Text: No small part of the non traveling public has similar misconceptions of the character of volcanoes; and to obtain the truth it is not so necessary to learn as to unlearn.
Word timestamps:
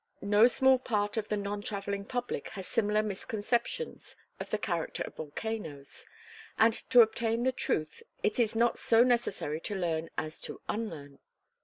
No 0.23 0.47
small 0.47 0.79
part 0.79 1.15
of 1.15 1.29
the 1.29 1.37
non 1.37 1.61
traveling 1.61 2.05
public 2.05 2.49
has 2.57 2.65
similar 2.65 3.03
misconceptions 3.03 4.15
of 4.39 4.49
the 4.49 4.57
character 4.57 5.03
of 5.03 5.15
volcanoes; 5.17 6.07
and 6.57 6.73
to 6.89 7.01
obtain 7.03 7.43
the 7.43 7.51
truth 7.51 8.01
it 8.23 8.39
is 8.39 8.55
not 8.55 8.79
so 8.79 9.03
necessary 9.03 9.59
to 9.61 9.75
learn 9.75 10.09
as 10.17 10.41
to 10.41 10.59
unlearn. 10.67 11.19